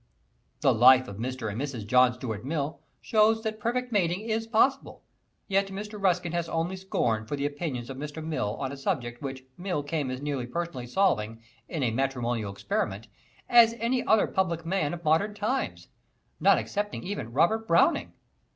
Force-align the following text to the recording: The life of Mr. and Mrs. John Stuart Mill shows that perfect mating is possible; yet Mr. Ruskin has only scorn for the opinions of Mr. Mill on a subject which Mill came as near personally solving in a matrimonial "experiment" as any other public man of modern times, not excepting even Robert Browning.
The 0.61 0.73
life 0.73 1.07
of 1.07 1.17
Mr. 1.17 1.47
and 1.51 1.61
Mrs. 1.61 1.85
John 1.85 2.11
Stuart 2.13 2.43
Mill 2.43 2.79
shows 3.01 3.43
that 3.43 3.59
perfect 3.59 3.91
mating 3.91 4.21
is 4.21 4.47
possible; 4.47 5.03
yet 5.47 5.67
Mr. 5.67 6.01
Ruskin 6.01 6.31
has 6.31 6.49
only 6.49 6.75
scorn 6.75 7.27
for 7.27 7.35
the 7.35 7.45
opinions 7.45 7.87
of 7.87 7.97
Mr. 7.97 8.25
Mill 8.25 8.55
on 8.55 8.71
a 8.71 8.77
subject 8.77 9.21
which 9.21 9.43
Mill 9.59 9.83
came 9.83 10.09
as 10.09 10.19
near 10.19 10.43
personally 10.47 10.87
solving 10.87 11.39
in 11.69 11.83
a 11.83 11.91
matrimonial 11.91 12.51
"experiment" 12.51 13.09
as 13.47 13.75
any 13.77 14.03
other 14.07 14.25
public 14.25 14.65
man 14.65 14.95
of 14.95 15.03
modern 15.03 15.35
times, 15.35 15.87
not 16.39 16.57
excepting 16.57 17.03
even 17.03 17.31
Robert 17.31 17.67
Browning. 17.67 18.11